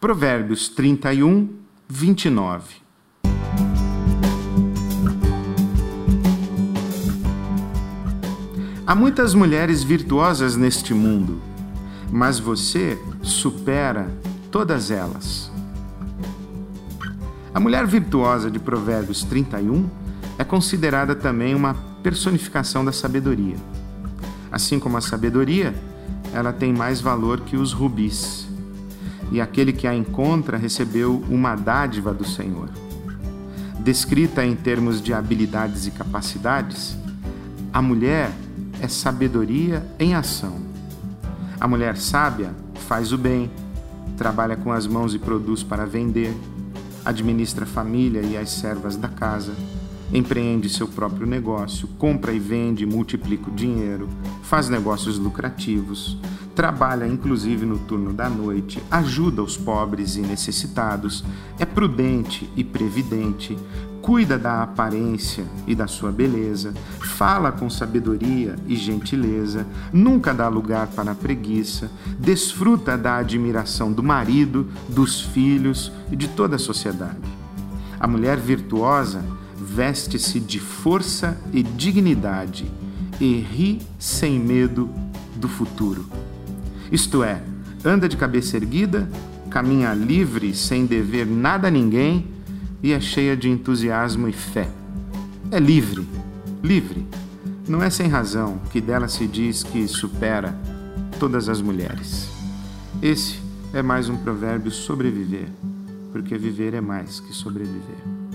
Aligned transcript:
Provérbios 0.00 0.68
31, 0.68 1.48
29. 1.88 2.76
Há 8.86 8.94
muitas 8.94 9.34
mulheres 9.34 9.82
virtuosas 9.82 10.54
neste 10.54 10.94
mundo, 10.94 11.42
mas 12.12 12.38
você 12.38 12.96
supera 13.22 14.08
todas 14.52 14.92
elas. 14.92 15.50
A 17.52 17.58
mulher 17.58 17.84
virtuosa 17.84 18.48
de 18.48 18.60
Provérbios 18.60 19.24
31 19.24 19.90
é 20.38 20.44
considerada 20.44 21.16
também 21.16 21.56
uma 21.56 21.74
personificação 22.04 22.84
da 22.84 22.92
sabedoria. 22.92 23.56
Assim 24.52 24.78
como 24.78 24.96
a 24.96 25.00
sabedoria, 25.00 25.74
ela 26.32 26.52
tem 26.52 26.72
mais 26.72 27.00
valor 27.00 27.40
que 27.40 27.56
os 27.56 27.72
rubis. 27.72 28.47
E 29.30 29.40
aquele 29.40 29.72
que 29.72 29.86
a 29.86 29.94
encontra 29.94 30.56
recebeu 30.56 31.22
uma 31.28 31.54
dádiva 31.54 32.12
do 32.14 32.24
Senhor. 32.24 32.68
Descrita 33.80 34.44
em 34.44 34.54
termos 34.54 35.00
de 35.00 35.12
habilidades 35.12 35.86
e 35.86 35.90
capacidades, 35.90 36.96
a 37.72 37.80
mulher 37.80 38.30
é 38.80 38.88
sabedoria 38.88 39.86
em 39.98 40.14
ação. 40.14 40.58
A 41.60 41.66
mulher 41.66 41.96
sábia 41.96 42.54
faz 42.86 43.12
o 43.12 43.18
bem, 43.18 43.50
trabalha 44.16 44.56
com 44.56 44.72
as 44.72 44.86
mãos 44.86 45.14
e 45.14 45.18
produz 45.18 45.62
para 45.62 45.84
vender, 45.84 46.34
administra 47.04 47.64
a 47.64 47.68
família 47.68 48.20
e 48.22 48.36
as 48.36 48.50
servas 48.50 48.96
da 48.96 49.08
casa, 49.08 49.52
empreende 50.12 50.68
seu 50.68 50.88
próprio 50.88 51.26
negócio, 51.26 51.88
compra 51.98 52.32
e 52.32 52.38
vende, 52.38 52.86
multiplica 52.86 53.50
o 53.50 53.54
dinheiro, 53.54 54.08
faz 54.42 54.68
negócios 54.68 55.18
lucrativos, 55.18 56.18
trabalha 56.54 57.06
inclusive 57.06 57.64
no 57.64 57.78
turno 57.78 58.12
da 58.12 58.28
noite, 58.28 58.82
ajuda 58.90 59.42
os 59.42 59.56
pobres 59.56 60.16
e 60.16 60.20
necessitados, 60.20 61.24
é 61.58 61.64
prudente 61.64 62.50
e 62.56 62.64
previdente, 62.64 63.56
cuida 64.00 64.38
da 64.38 64.62
aparência 64.62 65.44
e 65.66 65.74
da 65.74 65.86
sua 65.86 66.10
beleza, 66.10 66.72
fala 67.00 67.52
com 67.52 67.68
sabedoria 67.68 68.56
e 68.66 68.74
gentileza, 68.74 69.66
nunca 69.92 70.32
dá 70.32 70.48
lugar 70.48 70.86
para 70.88 71.12
a 71.12 71.14
preguiça, 71.14 71.90
desfruta 72.18 72.96
da 72.96 73.18
admiração 73.18 73.92
do 73.92 74.02
marido, 74.02 74.66
dos 74.88 75.20
filhos 75.20 75.92
e 76.10 76.16
de 76.16 76.26
toda 76.28 76.56
a 76.56 76.58
sociedade. 76.58 77.38
A 78.00 78.06
mulher 78.06 78.38
virtuosa 78.38 79.22
veste-se 79.78 80.40
de 80.40 80.58
força 80.58 81.38
e 81.52 81.62
dignidade 81.62 82.68
e 83.20 83.38
ri 83.38 83.80
sem 83.96 84.36
medo 84.36 84.90
do 85.36 85.48
futuro. 85.48 86.04
Isto 86.90 87.22
é, 87.22 87.40
anda 87.84 88.08
de 88.08 88.16
cabeça 88.16 88.56
erguida, 88.56 89.08
caminha 89.48 89.94
livre 89.94 90.52
sem 90.52 90.84
dever 90.84 91.28
nada 91.28 91.68
a 91.68 91.70
ninguém 91.70 92.26
e 92.82 92.92
é 92.92 92.98
cheia 92.98 93.36
de 93.36 93.48
entusiasmo 93.48 94.26
e 94.26 94.32
fé. 94.32 94.68
É 95.52 95.60
livre, 95.60 96.04
livre. 96.60 97.06
Não 97.68 97.80
é 97.80 97.88
sem 97.88 98.08
razão 98.08 98.58
que 98.72 98.80
dela 98.80 99.06
se 99.06 99.28
diz 99.28 99.62
que 99.62 99.86
supera 99.86 100.58
todas 101.20 101.48
as 101.48 101.62
mulheres. 101.62 102.28
Esse 103.00 103.38
é 103.72 103.80
mais 103.80 104.08
um 104.08 104.16
provérbio 104.16 104.72
sobreviver, 104.72 105.46
porque 106.10 106.36
viver 106.36 106.74
é 106.74 106.80
mais 106.80 107.20
que 107.20 107.32
sobreviver. 107.32 108.27